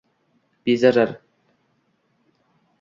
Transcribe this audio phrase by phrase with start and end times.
[0.65, 1.13] bezarar